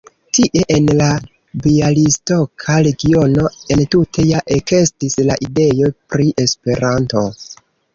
[0.35, 1.09] Tie en la
[1.65, 3.47] bjalistoka regiono
[3.79, 7.29] entute ja ekestis la ideo pri Esperanto.